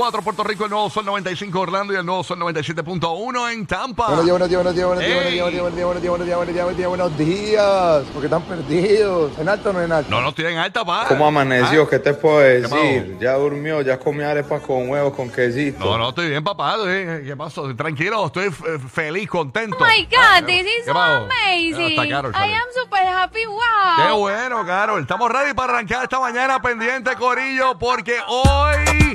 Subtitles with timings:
[0.00, 4.06] 4 Puerto Rico, el nuevo Sol 95 Orlando y el nuevo Sol 97.1 en Tampa.
[4.06, 6.54] Buenos días, buenos días, buenos días, buenos días, buenos días, buenos días, buenos días, buenos
[6.54, 7.18] días, buenos días, buenos días, buenos
[7.98, 9.36] días, porque están perdidos.
[9.40, 10.08] ¿En alto o no en alto?
[10.08, 11.06] No, no estoy en alta, pa.
[11.08, 11.82] ¿Cómo amaneció?
[11.82, 13.18] Ah, ¿Qué te puedo decir?
[13.20, 15.80] Ya durmió, ya comió arepas con huevos, con quesito.
[15.84, 16.76] No, no, estoy bien, papá.
[16.86, 17.24] ¿eh?
[17.26, 17.74] ¿Qué pasó?
[17.74, 19.78] Tranquilo, estoy f- feliz, contento.
[19.80, 21.98] Oh my Ah, God, this is ¿qué so amazing.
[22.36, 23.40] Ah, I am super happy.
[23.40, 23.46] Qué
[24.12, 24.18] Wow.
[24.20, 25.00] bueno, Carol.
[25.00, 29.07] Estamos ready para arrancar esta mañana pendiente, Corillo, porque hoy,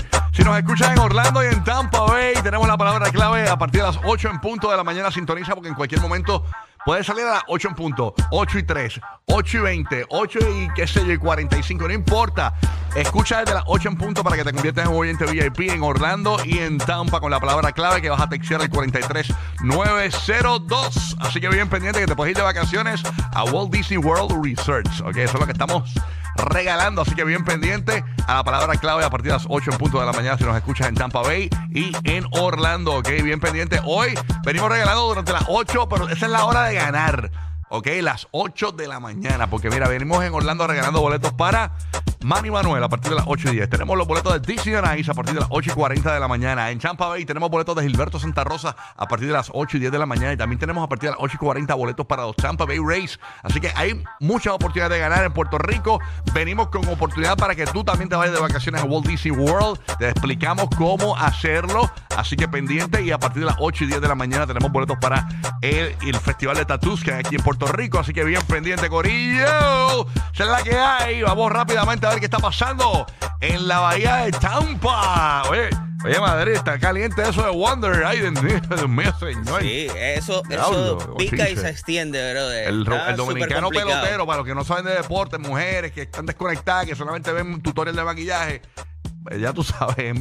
[0.43, 3.87] nos escuchan en Orlando y en Tampa Bay, tenemos la palabra clave a partir de
[3.87, 5.11] las 8 en punto de la mañana.
[5.11, 6.43] Sintoniza porque en cualquier momento
[6.85, 10.67] puede salir a las 8 en punto, 8 y 3, 8 y 20, 8 y
[10.73, 12.55] qué sé yo, y 45, no importa.
[12.95, 15.83] Escucha desde las 8 en punto para que te conviertas en un oyente VIP en
[15.83, 21.17] Orlando y en Tampa con la palabra clave que vas a textear el 43902.
[21.19, 23.03] Así que bien pendiente que te puedes ir de vacaciones
[23.33, 25.01] a Walt Disney World Research.
[25.01, 25.93] Ok, eso es lo que estamos
[26.35, 27.01] regalando.
[27.01, 29.99] Así que bien pendiente a la palabra clave a partir de las 8 en punto
[29.99, 32.95] de la mañana si nos escuchas en Tampa Bay y en Orlando.
[32.95, 33.79] Ok, bien pendiente.
[33.85, 34.13] Hoy
[34.45, 37.31] venimos regalando durante las 8, pero esa es la hora de ganar.
[37.69, 39.49] Ok, las 8 de la mañana.
[39.49, 41.71] Porque mira, venimos en Orlando regalando boletos para
[42.23, 43.69] Manny Manuel a partir de las 8 y 10.
[43.69, 46.19] Tenemos los boletos de Disney on Ice a partir de las 8 y 40 de
[46.19, 46.71] la mañana.
[46.71, 49.79] En Tampa Bay tenemos boletos de Gilberto Santa Rosa a partir de las 8 y
[49.81, 50.33] 10 de la mañana.
[50.33, 52.79] Y también tenemos a partir de las 8 y 40 boletos para los Tampa Bay
[52.79, 53.19] Rays.
[53.41, 55.99] Así que hay muchas oportunidades de ganar en Puerto Rico.
[56.33, 59.79] Venimos con oportunidad para que tú también te vayas de vacaciones a Walt Disney World.
[59.99, 61.91] Te explicamos cómo hacerlo.
[62.15, 63.03] Así que pendiente.
[63.03, 65.27] Y a partir de las 8 y 10 de la mañana tenemos boletos para
[65.61, 67.99] el, Festival de Tattoos que hay aquí en Puerto Rico.
[67.99, 70.07] Así que bien pendiente, Corillo.
[70.33, 71.21] Esa es la que hay.
[71.21, 73.05] Vamos rápidamente a ver qué está pasando
[73.41, 75.43] en la bahía de Tampa.
[75.49, 75.69] Oye,
[76.05, 78.05] oye Madrid, está caliente eso de Wonder.
[78.05, 79.61] Ay, Dios mío, señor.
[79.61, 82.67] Sí, eso, Diablo, eso pica y se extiende, brother.
[82.67, 82.83] El,
[83.15, 87.31] dominicano pelotero, para los que no saben de deporte, mujeres que están desconectadas, que solamente
[87.31, 88.61] ven tutorial de maquillaje.
[89.23, 89.97] Pues ya tú sabes,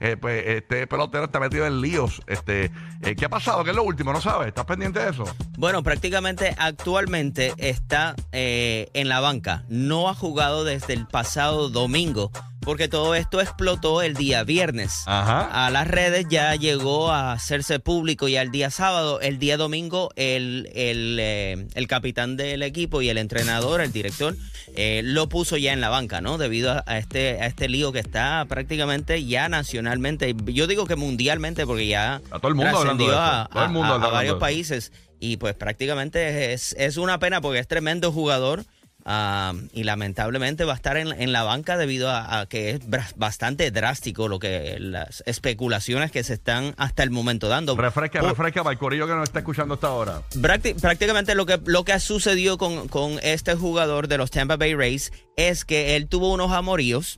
[0.00, 2.22] eh, pues, este pelotero está metido en líos.
[2.26, 2.70] Este,
[3.02, 3.64] eh, ¿Qué ha pasado?
[3.64, 4.12] ¿Qué es lo último?
[4.12, 4.48] ¿No sabes?
[4.48, 5.24] ¿Estás pendiente de eso?
[5.58, 9.64] Bueno, prácticamente actualmente está eh, en la banca.
[9.68, 12.30] No ha jugado desde el pasado domingo,
[12.66, 15.04] porque todo esto explotó el día viernes.
[15.06, 15.66] Ajá.
[15.66, 19.20] A las redes ya llegó a hacerse público ya el día sábado.
[19.22, 24.36] El día domingo, el, el, eh, el capitán del equipo y el entrenador, el director,
[24.74, 26.36] eh, lo puso ya en la banca, ¿no?
[26.36, 30.34] Debido a, a este, a este lío que está prácticamente ya nacionalmente.
[30.46, 33.68] Yo digo que mundialmente, porque ya A todo el mundo hablando de a, Todo el
[33.70, 34.92] a- mundo a- a hablando de varios países.
[35.18, 38.64] Y pues prácticamente es, es una pena porque es tremendo jugador.
[39.06, 42.80] Ah, y lamentablemente va a estar en, en la banca debido a, a que es
[43.16, 47.74] bastante drástico lo que las especulaciones que se están hasta el momento dando.
[47.76, 50.22] Refresca, refresca para el corillo que nos está escuchando hasta ahora.
[50.34, 54.56] Prácti- prácticamente lo que, lo que ha sucedido con, con este jugador de los Tampa
[54.56, 57.16] Bay Rays es que él tuvo unos amoríos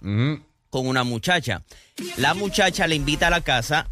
[0.71, 1.63] con una muchacha.
[2.19, 3.89] La muchacha le invita a la casa.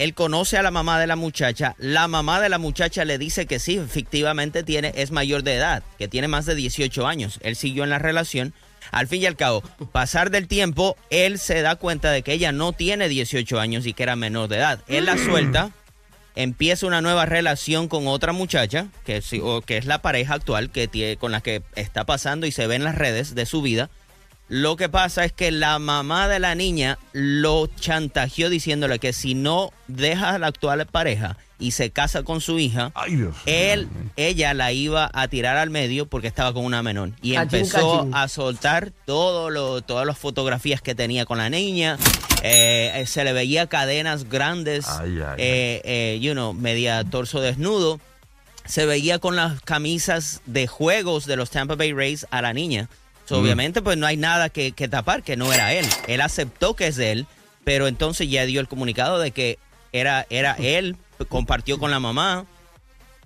[0.00, 1.74] Él conoce a la mamá de la muchacha.
[1.76, 5.82] La mamá de la muchacha le dice que sí, efectivamente tiene, es mayor de edad,
[5.98, 7.38] que tiene más de 18 años.
[7.42, 8.54] Él siguió en la relación.
[8.92, 9.60] Al fin y al cabo,
[9.92, 13.92] pasar del tiempo, él se da cuenta de que ella no tiene 18 años y
[13.92, 14.80] que era menor de edad.
[14.88, 15.70] Él la suelta,
[16.34, 19.22] empieza una nueva relación con otra muchacha, que
[19.66, 22.76] que es la pareja actual que tiene, con la que está pasando y se ve
[22.76, 23.90] en las redes de su vida.
[24.50, 29.34] Lo que pasa es que la mamá de la niña lo chantajeó diciéndole que si
[29.34, 33.36] no deja a la actual pareja y se casa con su hija, Ay, Dios.
[33.46, 37.10] él, ella la iba a tirar al medio porque estaba con una menor.
[37.22, 38.14] Y Cachín, empezó cachín.
[38.14, 41.96] a soltar todo lo, todas las fotografías que tenía con la niña.
[42.42, 47.40] Eh, eh, se le veía cadenas grandes, Ay, ay, eh, eh, you know, media torso
[47.40, 48.00] desnudo.
[48.64, 52.88] Se veía con las camisas de juegos de los Tampa Bay Rays a la niña.
[53.30, 53.42] So, Mm.
[53.44, 55.86] Obviamente, pues no hay nada que, que tapar, que no era él.
[56.08, 57.28] Él aceptó que es él,
[57.62, 59.60] pero entonces ya dio el comunicado de que
[59.92, 60.96] era, era él,
[61.28, 62.44] compartió con la mamá.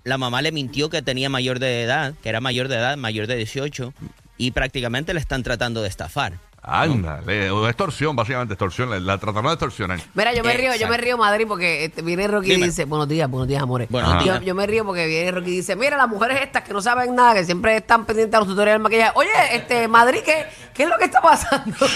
[0.02, 3.26] La mamá le mintió que tenía mayor de edad, que era mayor de edad, mayor
[3.26, 3.94] de 18,
[4.36, 6.34] y prácticamente le están tratando de estafar.
[6.66, 8.88] Ándale, o extorsión, básicamente extorsión.
[8.88, 10.00] La, la trataron de extorsionar.
[10.14, 13.06] Mira, yo me río, yo me río, Madrid, porque este, viene Rocky y dice, buenos
[13.06, 13.88] días, buenos días, amores.
[13.90, 14.40] Buenos yo, días.
[14.42, 17.14] yo me río porque viene Rocky y dice, mira, las mujeres estas que no saben
[17.14, 19.12] nada, que siempre están pendientes a los tutoriales de maquillaje.
[19.14, 21.76] Oye, este, Madrid, ¿qué, qué es lo que está pasando?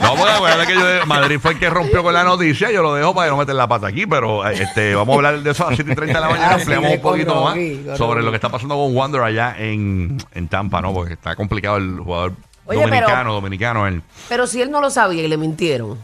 [0.00, 2.70] No, porque acuérdate que yo de- Madrid fue el que rompió con la noticia.
[2.70, 5.40] Yo lo dejo para que no meter la pata aquí, pero este, vamos a hablar
[5.42, 6.50] de eso a las 7 y 30 de la mañana.
[6.50, 7.54] Ah, Ampliamos sí, un poquito más
[7.98, 8.24] sobre Rocky.
[8.24, 10.92] lo que está pasando con Wander allá en, en Tampa, ¿no?
[10.92, 12.32] Porque está complicado el jugador
[12.76, 13.86] Oye, dominicano, pero- dominicano.
[13.86, 14.02] Él.
[14.28, 15.98] Pero si él no lo sabía y le mintieron.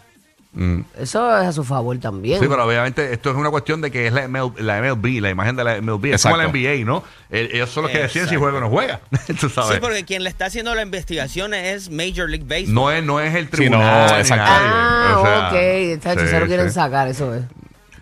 [0.99, 2.41] Eso es a su favor también.
[2.41, 5.31] Sí, pero obviamente esto es una cuestión de que es la, ML la MLB, la
[5.31, 6.07] imagen de la MLB.
[6.15, 6.49] Es como la.
[6.49, 7.05] NBA, ¿no?
[7.31, 9.01] Ellos son los que deciden si juega o no juega.
[9.41, 9.75] Tú sabes.
[9.75, 12.75] Sí, porque quien le está haciendo la investigación es Major League Baseball.
[12.75, 14.11] no, es, no es el Sí, tribunal.
[14.11, 14.45] no, exacto.
[14.49, 16.19] ah, O sea, ok.
[16.21, 16.75] Sí, se lo quieren sí.
[16.75, 17.43] sacar, eso es.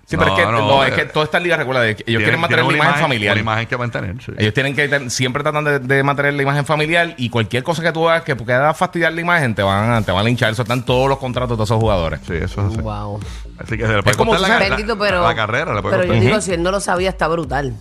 [0.09, 2.01] Sí, pero No, es que, no, no, eh, es que toda esta liga, recuerda, ellos
[2.05, 3.33] quieren mantener la imagen, familiar.
[3.33, 4.33] Una imagen que mantener, sí.
[4.39, 7.83] Ellos tienen que ten- siempre tratan de, de mantener la imagen familiar y cualquier cosa
[7.83, 10.53] que tú hagas que pueda fastidiar la imagen te van a, te van a linchar.
[10.53, 12.21] Eso están todos los contratos de esos jugadores.
[12.25, 12.81] Sí, eso es así.
[12.81, 13.19] Wow.
[13.59, 15.25] Así que se le puede como la, sabes- la- Bendito, pero.
[15.25, 15.75] la carrera.
[15.75, 17.75] Le puede pero yo digo, si él no lo sabía, está brutal.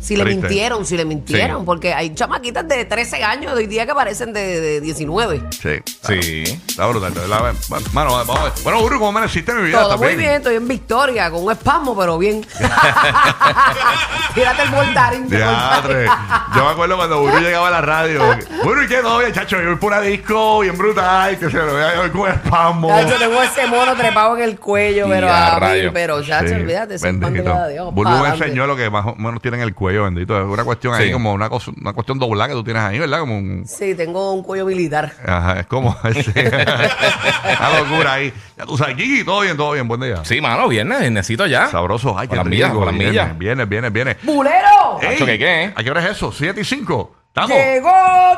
[0.00, 0.40] Si le Triste.
[0.42, 1.66] mintieron, si le mintieron, Sí.
[1.66, 5.42] porque hay chamaquitas de 13 años de hoy día que parecen de, de 19.
[5.50, 5.70] Sí.
[6.06, 6.42] Sí.
[6.68, 7.12] Está brutal.
[7.68, 8.52] Bueno, mano, vamos a ver.
[8.62, 9.78] Bueno, Uru, ¿cómo en mi vida?
[9.80, 12.46] Todo ¿Estás muy bien, estoy en victoria, con un espasmo, pero bien.
[14.34, 15.28] Tírate el voltarín.
[15.28, 16.06] Diadre.
[16.54, 18.22] Yo me acuerdo cuando Uru llegaba a la radio.
[18.64, 19.60] Uru, ¿y qué bien, chacho?
[19.60, 22.88] Yo voy por una disco bien brutal, que se lo vea yo con espasmo.
[22.88, 25.90] Ya, Yo tengo ese mono trepado en el cuello, pero a mí, rayo.
[25.92, 27.52] pero Sí, olvídate, ese pan de bendito.
[27.52, 27.92] cada Dios.
[27.94, 30.38] Me enseñó lo que más o menos tiene en el cuello, bendito.
[30.38, 33.20] Es una cuestión ahí como una, cosa, una cuestión doblada que tú tienes ahí, ¿verdad?
[33.20, 33.64] Como un...
[33.66, 35.14] Sí, tengo un cuello militar.
[35.26, 35.96] Ajá, es como...
[36.04, 38.32] una locura ahí.
[38.56, 40.22] Ya tú sabes, Gigi, todo bien, todo bien, buen día.
[40.24, 41.68] Sí, mano, viernes, necesito ya.
[41.68, 42.84] Sabroso, ay, qué Con las rico.
[42.84, 43.38] con millas.
[43.38, 44.16] Viene, viene, viene.
[44.22, 44.98] ¡Bulero!
[45.02, 45.72] Macho, ¿qué qué?
[45.74, 46.30] ¿A qué hora es eso?
[46.30, 47.14] ¿7 y 5?
[47.28, 47.56] ¿Estamos?
[47.56, 47.90] ¡Llegó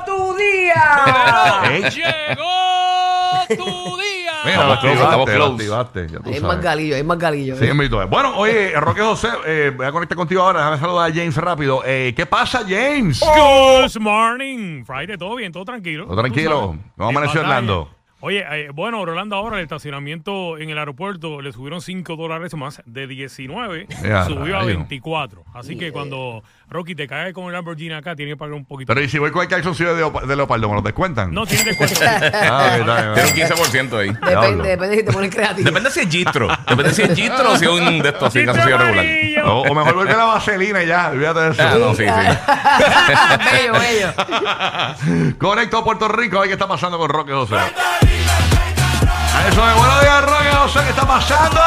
[0.06, 1.62] tu día!
[1.70, 3.99] Ey, Llegó tu día.
[4.44, 5.52] Mira, Estamos lo close, estamos lo close.
[5.52, 6.42] activaste, ya tú Hay sabes.
[6.42, 7.56] más galillo, hay más galillo.
[7.56, 7.70] Sí, ¿eh?
[7.70, 8.06] invito.
[8.08, 10.60] Bueno, oye, Roque José, eh, voy a conectar contigo ahora.
[10.60, 11.82] Déjame saludar a James rápido.
[11.84, 13.20] Eh, ¿Qué pasa, James?
[13.20, 14.84] Good morning.
[14.84, 16.06] Friday, todo bien, todo tranquilo.
[16.06, 16.76] Todo tranquilo.
[16.96, 17.40] ¿Cómo amaneció.
[17.40, 17.90] Orlando?
[18.22, 22.82] Oye, eh, bueno, Orlando ahora el estacionamiento en el aeropuerto le subieron 5 dólares más
[22.84, 24.76] de 19, Ya, subió a rayo.
[24.76, 25.42] 24.
[25.54, 28.94] Así que cuando Rocky te cae con el Lamborghini acá, tiene que pagar un poquito.
[28.94, 31.34] Pero ¿y si voy con el calzoncillo de, de Leopardo, me lo descuentan?
[31.34, 32.00] no tiene descuento.
[32.32, 32.76] Ah,
[33.14, 34.08] bien, Tiene un 15% ahí.
[34.10, 35.66] Depende, depende si te pones creativo.
[35.66, 36.48] Depende si es gistro.
[36.68, 39.04] Depende si es gistro o si es un de estos así, calzoncillo regular.
[39.46, 41.62] O, o mejor vuelve la vaselina y ya, olvídate de eso.
[41.62, 42.10] Ah, no, sí, sí.
[43.52, 45.38] bello, bello.
[45.38, 47.56] Conecto a Puerto Rico, a ver qué está pasando con Roque José.
[47.56, 51.60] A eso de buenos días, Roque José, ¿qué está pasando?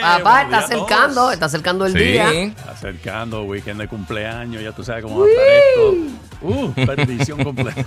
[0.00, 2.30] Papá, está acercando, está acercando el día.
[2.30, 2.54] Sí.
[2.68, 6.16] Acercando weekend de cumpleaños, ya tú sabes cómo va a estar esto.
[6.42, 7.84] Uh, perdición completa.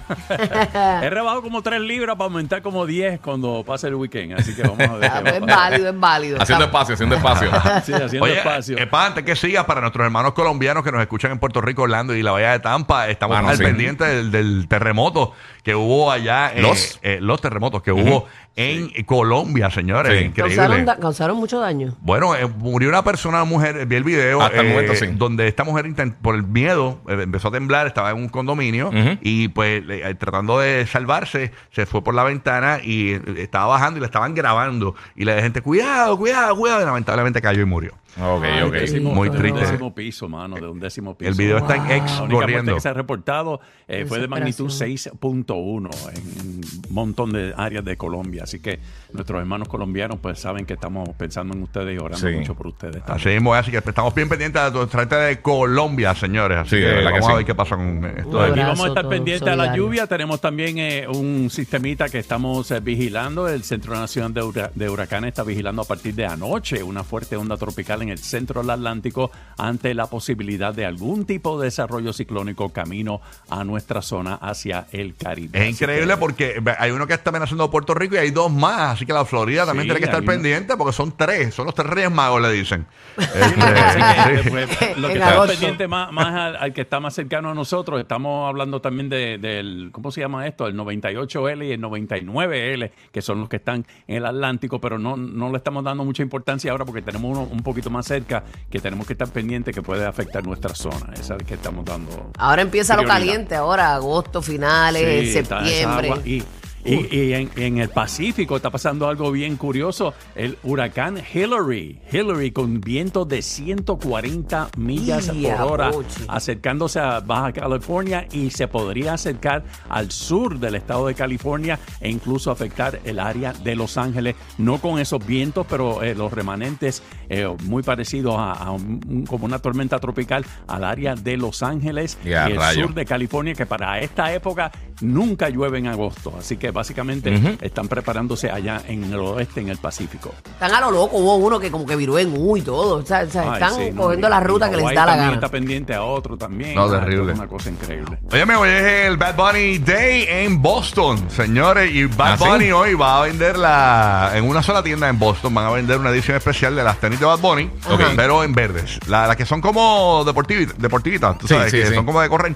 [1.01, 4.61] He rebajado como 3 libras para aumentar como 10 cuando pase el weekend, así que
[4.61, 5.11] vamos a ver.
[5.11, 6.41] Ah, qué pues va es a válido, es válido.
[6.41, 7.49] Haciendo espacio, haciendo espacio.
[7.83, 8.77] Sí, haciendo Oye, espacio.
[8.77, 11.81] eh, pa, antes que sigas, para nuestros hermanos colombianos que nos escuchan en Puerto Rico,
[11.81, 13.63] Orlando y la Bahía de Tampa, estamos Mano, al sí.
[13.63, 15.33] pendiente del, del terremoto
[15.63, 16.51] que hubo allá.
[16.53, 16.99] eh, Los.
[17.01, 18.25] eh, los terremotos que hubo
[18.55, 20.19] en Colombia, señores.
[20.19, 20.25] Sí.
[20.25, 20.55] Increíble.
[20.55, 21.95] Causaron, da- causaron mucho daño.
[22.01, 25.07] Bueno, eh, murió una persona, una mujer, vi el video, Hasta el eh, momento, sí.
[25.13, 25.85] donde esta mujer
[26.21, 30.15] por el miedo eh, empezó a temblar, estaba en un condominio y pues le- eh,
[30.15, 34.35] tratando de salvarse, se fue por la ventana y eh, estaba bajando y la estaban
[34.35, 37.93] grabando y le gente, cuidado, cuidado, cuidado, y lamentablemente cayó y murió.
[38.21, 38.73] Ok, un ok.
[38.75, 39.57] décimo- Muy de triste.
[39.59, 41.31] un décimo piso, mano, de un décimo piso.
[41.31, 42.75] El video está en ex La única corriendo.
[42.75, 47.97] que se ha reportado eh, fue de magnitud 6.1 en un montón de áreas de
[47.97, 48.43] Colombia.
[48.43, 48.79] Así que
[49.13, 52.35] nuestros hermanos colombianos pues saben que estamos pensando en ustedes y orando Sí.
[52.35, 52.97] mucho por ustedes.
[52.97, 53.35] Así también.
[53.35, 56.57] mismo, es, así que estamos bien pendientes de nuestra gente de Colombia, señores.
[56.59, 58.37] Así Sí, de que vamos a ver qué pasa con esto.
[58.37, 60.07] De- abrazo, vamos a estar pendientes a la lluvia.
[60.07, 63.47] Tenemos también eh, un sistemita que estamos eh, vigilando.
[63.47, 67.57] El Centro Nacional de, de Huracanes está vigilando a partir de anoche una fuerte onda
[67.57, 72.69] tropical en el centro del Atlántico ante la posibilidad de algún tipo de desarrollo ciclónico
[72.69, 75.42] camino a nuestra zona hacia el Caribe.
[75.51, 78.31] Es Así increíble que- porque hay uno que está amenazando a Puerto Rico y hay
[78.31, 81.53] dos más, así que la Florida también Sí, tiene que estar pendiente porque son tres,
[81.53, 82.85] son los tres reyes magos, le dicen.
[83.17, 87.53] Este, pues, lo que está pendiente más, más al, al que está más cercano a
[87.53, 90.67] nosotros, estamos hablando también de- del, ¿cómo se llama esto?
[90.67, 95.15] El 98L y el 99L, que son los que están en el Atlántico, pero no,
[95.17, 98.79] no le estamos dando mucha importancia ahora porque tenemos uno un poquito más cerca que
[98.79, 101.13] tenemos que estar pendiente que puede afectar nuestra zona.
[101.13, 102.31] Esa es que estamos dando.
[102.37, 106.19] Ahora empieza lo caliente, ahora agosto, finales, Sí, esa agua.
[106.25, 106.43] Y,
[106.85, 110.13] y- y en, en el Pacífico está pasando algo bien curioso.
[110.35, 112.01] El huracán Hillary.
[112.11, 115.91] Hillary con vientos de 140 millas por hora
[116.27, 122.09] acercándose a Baja California y se podría acercar al sur del estado de California e
[122.09, 124.35] incluso afectar el área de Los Ángeles.
[124.57, 129.25] No con esos vientos, pero eh, los remanentes eh, muy parecidos a, a un- un-
[129.25, 132.87] como una tormenta tropical al área de Los Ángeles y el rayo.
[132.87, 134.71] sur de California, que para esta época
[135.01, 136.33] nunca llueve en agosto.
[136.37, 140.33] Así que básicamente están preparándose allá en el oeste, en el Pacífico.
[140.45, 142.97] Están a lo loco, hubo uno que como que viró en U y todo.
[142.97, 145.15] O sea, o sea, Ay, están sí, no, cogiendo la ruta que les da la
[145.15, 145.33] gana.
[145.33, 146.75] está pendiente a otro también.
[146.75, 147.33] No, Ah, terrible.
[147.33, 148.17] es Una cosa increíble.
[148.31, 151.93] Óyeme, hoy es el Bad Bunny Day en Boston, señores.
[151.93, 152.43] Y Bad ¿Ah, sí?
[152.49, 154.31] Bunny hoy va a vender la.
[154.35, 157.19] En una sola tienda en Boston van a vender una edición especial de las tenis
[157.19, 157.69] de Bad Bunny,
[158.15, 158.99] pero en verdes.
[159.07, 161.93] La- Las que son como deportivi- deportivitas, tú Sí, sabes, sí, que sí.
[161.95, 162.55] son como de correr.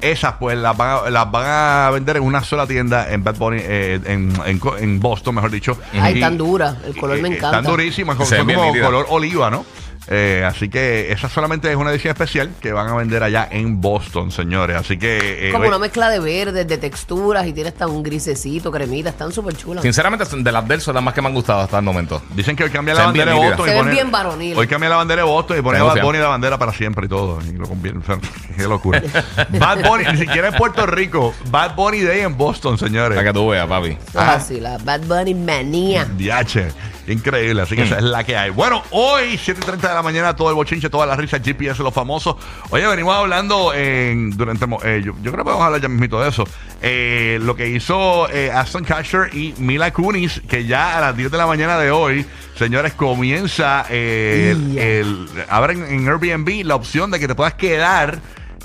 [0.00, 3.36] Esas, pues, las van, a, las van a vender en una sola tienda en Bad
[3.36, 5.78] Bunny, eh, en, en, co- en Boston, mejor dicho.
[6.00, 6.76] Ay, Y- tan dura.
[6.86, 7.58] El color me encanta.
[7.58, 9.64] Están durísimas, Se son como color oliva, ¿no?
[10.10, 13.80] Eh, así que esa solamente es una edición especial que van a vender allá en
[13.80, 14.76] Boston, señores.
[14.76, 15.48] Así que.
[15.48, 19.10] eh, Como una mezcla de verdes, de texturas y tiene hasta un grisecito, cremita.
[19.10, 19.82] Están súper chulas.
[19.82, 22.22] Sinceramente, de las del son las más que me han gustado hasta el momento.
[22.34, 23.38] Dicen que hoy cambia la bandera de.
[23.38, 23.66] Boston.
[23.66, 23.78] Se y ven
[24.10, 24.58] pone- bien.
[24.58, 26.02] Hoy cambia la bandera de Boston y pone Bad.
[26.02, 27.38] Bunny la bandera para siempre y todo.
[27.42, 28.18] Y lo sea,
[28.56, 29.02] qué locura.
[29.58, 31.34] Bad Bunny, ni siquiera en Puerto Rico.
[31.50, 33.16] Bad Bunny Day en Boston, señores.
[33.16, 33.90] Para que tú veas, papi.
[33.90, 36.04] Es así, la Bad Bunny manía.
[36.16, 36.68] Diache,
[37.12, 38.50] increíble, así que esa es la que hay.
[38.50, 41.82] Bueno, hoy, 7 y 30 de la mañana, todo el bochinche, toda la risa, GPS,
[41.82, 42.36] los famosos.
[42.70, 46.28] Oye, venimos hablando en, durante, eh, yo, yo creo que podemos hablar ya mismito de
[46.28, 46.44] eso.
[46.82, 51.30] Eh, lo que hizo eh, Aston Kutcher y Mila Kunis, que ya a las 10
[51.30, 52.24] de la mañana de hoy,
[52.56, 54.82] señores, comienza eh, el, Ya.
[54.82, 58.18] el- abren en Airbnb la opción de que te puedas quedar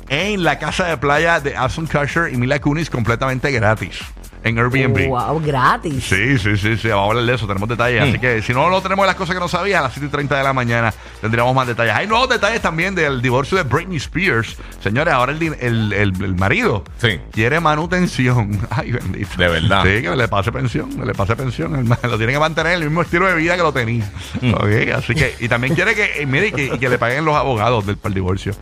[0.09, 3.99] en la casa de playa de Aston Kutcher y Mila Kunis completamente gratis.
[4.43, 5.07] En Airbnb.
[5.07, 6.03] Wow, gratis.
[6.03, 8.01] Sí, sí, sí, sí, vamos a hablar de eso, tenemos detalles.
[8.01, 8.09] Mm.
[8.09, 10.09] Así que si no lo tenemos las cosas que no sabías, a las 7 y
[10.09, 11.93] 30 de la mañana tendríamos más detalles.
[11.95, 14.57] Hay nuevos detalles también del divorcio de Britney Spears.
[14.81, 17.19] Señores, ahora el, el, el- el marido Sí.
[17.31, 18.59] quiere manutención.
[18.69, 19.29] Ay, bendito.
[19.37, 19.83] De verdad.
[19.83, 21.87] Sí, que le pase pensión, que le pase pensión.
[22.03, 24.09] Lo tiene que mantener el mismo estilo de vida que lo tenía.
[24.41, 24.53] Mm.
[24.55, 27.35] Ok, así que, y también quiere que, eh, mire, y que, que le paguen los
[27.35, 28.53] abogados del, para el divorcio.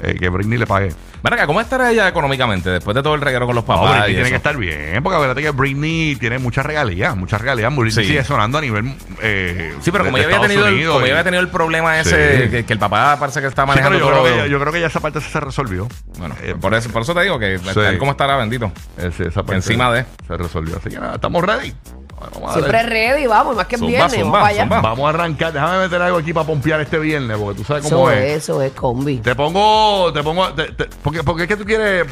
[0.00, 0.92] Eh, que Britney le pague.
[1.22, 3.90] Ven acá, ¿cómo estará ella económicamente después de todo el reguero con los No, papás?
[4.04, 4.30] Britney y tiene eso?
[4.30, 7.74] que estar bien, porque acuérdate que Britney tiene muchas regalías, muchas regalías.
[7.74, 8.10] Britney Sí.
[8.10, 8.94] sigue sonando a nivel.
[9.20, 11.48] eh, Sí, pero como de ella había tenido, Unidos como y- ella había tenido el
[11.48, 12.50] problema ese, Sí.
[12.50, 14.22] que, que el papá parece que está Sí, manejando yo, todo.
[14.22, 15.88] creo que, ya- yo creo que ya esa parte se resolvió.
[16.18, 17.98] Bueno, Eh, por, eso, por eso te digo que Sí.
[17.98, 18.70] como estará bendito.
[18.96, 20.04] ese- esa parte Encima de.
[20.28, 20.76] Se resolvió.
[20.76, 21.74] Así que nada, estamos ready.
[22.20, 22.90] Vamos a, Siempre darle.
[23.12, 24.62] ready, vamos, más que es Zumba, viernes, zumba, vamos para allá.
[24.62, 24.80] zumba.
[24.80, 25.52] vamos a arrancar.
[25.52, 28.30] Déjame meter algo aquí para pompear este viernes, porque tú sabes cómo Eso es.
[28.32, 29.18] es, eso es combi.
[29.18, 32.06] Te pongo, te pongo, te- te- porque, porque es que tú quieres,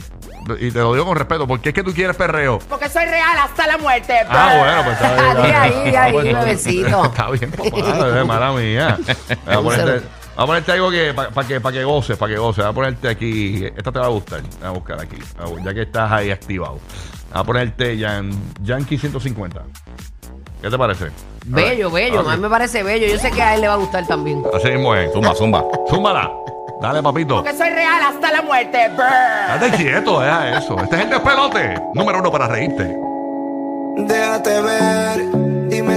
[0.61, 2.59] y te lo digo con respeto, porque es que tú quieres perreo.
[2.69, 4.15] Porque soy real hasta la muerte.
[4.29, 5.57] Ah, bueno, pues está bien.
[5.57, 7.05] Ahí, ahí, Ah, pues, bebecito.
[7.05, 8.99] Está bien, papá, es mala mía.
[9.47, 10.07] Voy a ponerte,
[10.37, 12.65] voy a ponerte algo que para que, pa que goces, para que goces.
[12.65, 14.43] Voy a ponerte aquí, esta te va a gustar.
[14.43, 15.17] Voy a buscar aquí,
[15.65, 16.79] ya que estás ahí activado.
[17.33, 18.31] Voy a ponerte Yan,
[18.63, 19.63] Yankee 150.
[20.63, 21.07] ¿Qué te parece?
[21.47, 22.29] Bello, bello.
[22.29, 23.07] A mí me parece bello.
[23.07, 24.43] Yo sé que a él le va a gustar también.
[24.55, 25.13] Así mismo es.
[25.13, 25.65] Zumba, zumba.
[25.89, 26.31] Zúmbala.
[26.81, 27.37] Dale, papito.
[27.37, 28.91] Porque soy real hasta la muerte.
[28.97, 30.77] Date quieto, deja eso.
[30.83, 31.81] Este es el despelote.
[31.95, 32.97] Número uno para reírte.
[33.99, 35.31] Déjate ver,
[35.69, 35.95] dime